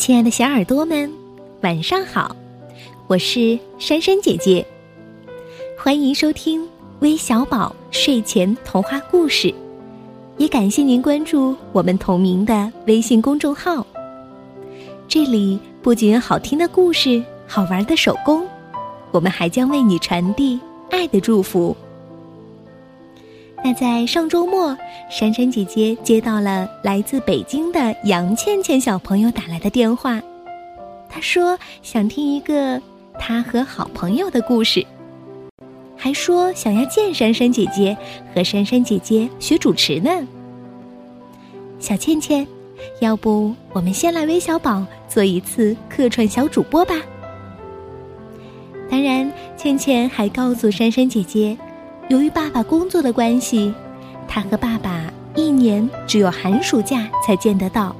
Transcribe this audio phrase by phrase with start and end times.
[0.00, 1.12] 亲爱的小耳朵们，
[1.60, 2.34] 晚上好！
[3.06, 4.66] 我是珊珊姐姐，
[5.78, 6.66] 欢迎收听
[7.00, 9.54] 微小宝睡前童话故事，
[10.38, 13.86] 也感谢您关注我们同名的微信公众号。
[15.06, 18.42] 这里不仅有好听的故事、好玩的手工，
[19.10, 20.58] 我们还将为你传递
[20.90, 21.76] 爱的祝福。
[23.62, 24.76] 那在上周末，
[25.10, 30.20] 珊珊姐姐接到了来自北京的杨倩倩小朋友打来的电话，
[31.10, 32.80] 她说想听一个
[33.18, 34.84] 她和好朋友的故事，
[35.94, 37.94] 还说想要见珊珊姐姐
[38.34, 40.10] 和珊珊姐姐学主持呢。
[41.78, 42.46] 小倩倩，
[43.00, 46.94] 要不我们先来微小宝做一次客串小主播吧？
[48.90, 51.56] 当然，倩倩还告诉珊珊姐姐。
[52.10, 53.72] 由于爸爸工作的关系，
[54.26, 55.04] 他和爸爸
[55.36, 57.94] 一年只有寒暑假才见得到。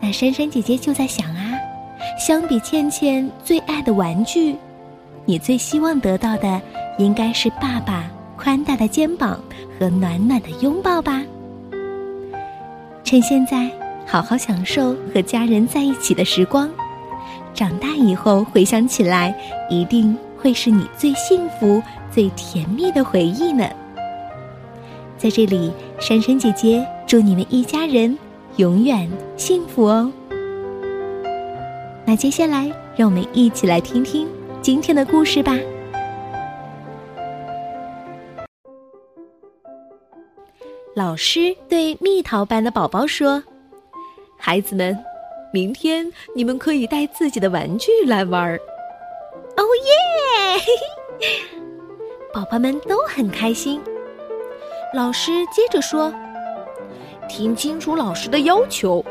[0.00, 1.50] 那珊珊姐姐就在想啊，
[2.16, 4.54] 相比倩倩最爱的玩具，
[5.24, 6.62] 你最希望得到的
[6.96, 9.40] 应该是爸爸宽大的肩膀
[9.80, 11.24] 和暖暖的拥抱吧。
[13.02, 13.68] 趁现在
[14.06, 16.70] 好好享受和家人在一起的时光，
[17.52, 19.36] 长大以后回想起来，
[19.68, 21.82] 一定会是你最幸福。
[22.16, 23.68] 最甜蜜的回忆呢，
[25.18, 28.18] 在这里，珊珊姐姐祝你们一家人
[28.56, 30.10] 永远幸福哦。
[32.06, 34.26] 那接下来，让我们一起来听听
[34.62, 35.58] 今天的故事吧。
[40.94, 43.44] 老师对蜜桃班的宝宝说
[44.40, 44.98] ：“孩子们，
[45.52, 48.58] 明天你们可以带自己的玩具来玩儿。”
[49.58, 51.56] 哦耶！
[52.36, 53.80] 宝宝们都很开心。
[54.92, 56.12] 老师接着说
[57.30, 59.02] ：“听清楚老师的要求，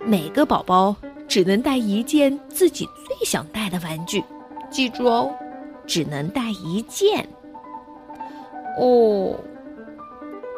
[0.00, 0.96] 每个宝宝
[1.28, 4.24] 只能带一件自己最想带的玩具，
[4.72, 5.32] 记住哦，
[5.86, 7.24] 只能带一件。”
[8.76, 9.36] 哦，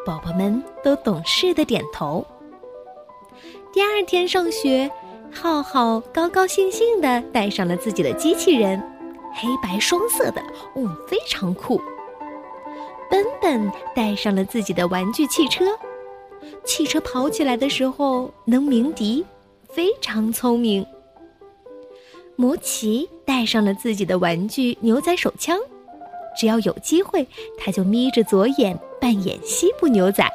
[0.06, 2.26] 宝宝们都懂事的点头。
[3.74, 4.90] 第二天上学，
[5.30, 8.82] 浩浩高高兴兴的带上了自己的机器人，
[9.34, 10.40] 黑白双色的，
[10.76, 11.78] 哦，非常酷。
[13.10, 15.64] 笨笨带上了自己的玩具汽车，
[16.64, 19.24] 汽车跑起来的时候能鸣笛，
[19.68, 20.84] 非常聪明。
[22.34, 25.58] 摩奇带上了自己的玩具牛仔手枪，
[26.38, 30.28] 只要有机会，他就眯着左眼扮演西部牛仔。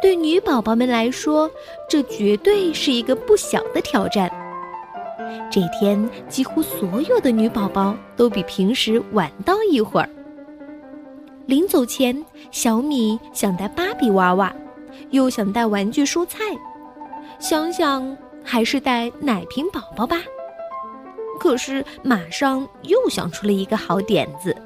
[0.00, 1.48] 对女宝宝们来说，
[1.88, 4.28] 这绝对是一个不小的挑战。
[5.48, 10.10] 这天，几乎所有的女宝宝都比平时晚到一会儿。
[11.46, 14.54] 临走前，小米想带芭比娃娃，
[15.10, 16.38] 又想带玩具蔬菜，
[17.38, 20.18] 想想还是带奶瓶宝宝吧。
[21.40, 24.56] 可是马上又想出了一个好点子。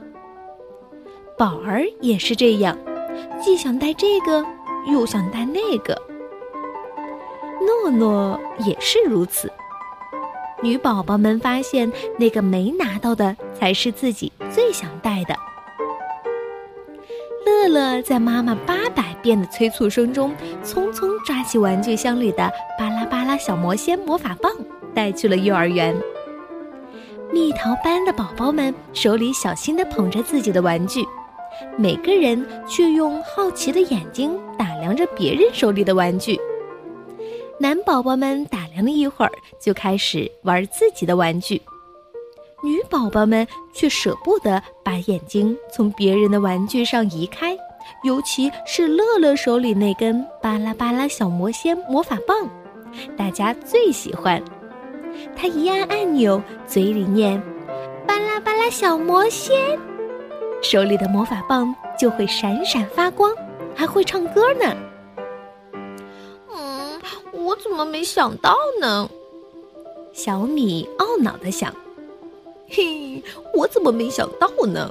[1.39, 2.77] 宝儿也是这样，
[3.41, 4.45] 既想带这个，
[4.87, 6.01] 又想带那个。
[7.61, 9.51] 诺诺也是如此。
[10.63, 15.35] 女宝宝们发现，那个没拿到的才是自己最想带的。
[17.69, 20.33] 乐乐在妈妈八百遍的催促声中，
[20.63, 24.53] 匆匆抓起玩具箱里的巴拉巴拉小魔仙魔法棒，
[24.95, 25.95] 带去了幼儿园。
[27.33, 31.05] 蜜桃班的宝宝们手里小心地捧着自己的玩具，
[31.77, 36.39] 每个人却用好奇的眼睛打量着别人手里的玩具。
[37.59, 41.61] 男宝宝们打量了一会儿，就开始玩自己的玩具。
[42.63, 47.57] 女宝宝们却舍不得把眼睛从别人的玩具上移开，
[48.03, 52.49] 尤其是乐乐手里那根巴拉巴拉小魔仙魔法棒，
[53.17, 54.43] 大家最喜欢。
[55.37, 57.41] 他一按按钮，嘴里念
[58.07, 59.79] “巴拉巴拉小魔仙”，
[60.63, 63.33] 手里的魔法棒就会闪闪发光，
[63.75, 64.77] 还会唱歌呢。
[66.51, 67.01] 嗯，
[67.33, 69.09] 我怎么没想到呢？
[70.13, 71.73] 小米懊恼地想。
[72.69, 73.23] 嘿，
[73.55, 74.91] 我怎么没想到呢？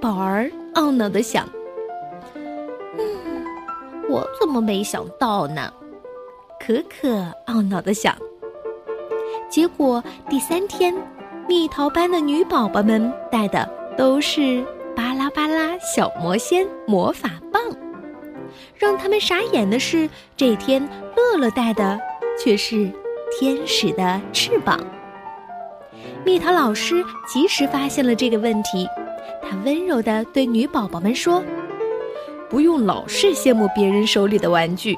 [0.00, 1.48] 宝儿懊恼的想。
[2.98, 3.44] 嗯，
[4.08, 5.72] 我怎么没想到呢？
[6.58, 7.08] 可可
[7.46, 8.16] 懊恼的想。
[9.48, 10.94] 结果第三天，
[11.48, 14.64] 蜜桃班的女宝宝们带的都是
[14.94, 17.62] 巴拉巴拉小魔仙魔法棒。
[18.74, 20.86] 让他们傻眼的是，这天
[21.16, 21.98] 乐乐带的
[22.38, 22.90] 却是
[23.38, 24.78] 天使的翅膀。
[26.24, 28.86] 蜜桃老师及时发现了这个问题，
[29.42, 31.42] 他温柔地对女宝宝们说
[32.48, 34.96] ：“不用老是羡慕别人手里的玩具，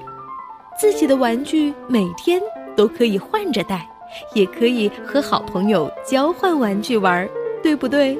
[0.76, 2.40] 自己的玩具每天
[2.76, 3.88] 都可以换着带，
[4.34, 7.28] 也可以和好朋友交换玩具玩，
[7.62, 8.18] 对不对？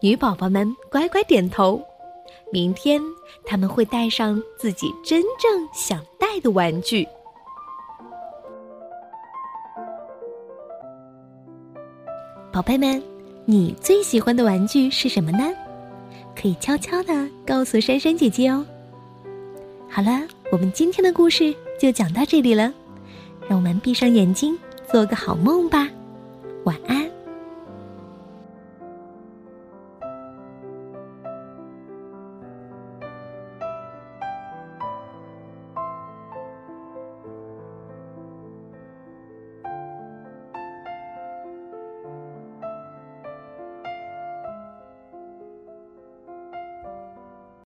[0.00, 1.80] 女宝宝们乖乖点头。
[2.50, 3.00] 明天
[3.46, 7.06] 他们会带上自己真正想带的玩具。
[12.52, 13.02] 宝贝们，
[13.46, 15.50] 你最喜欢的玩具是什么呢？
[16.36, 18.62] 可以悄悄的告诉珊珊姐姐哦。
[19.88, 20.20] 好了，
[20.50, 22.70] 我们今天的故事就讲到这里了，
[23.48, 25.88] 让我们闭上眼睛，做个好梦吧，
[26.64, 27.11] 晚安。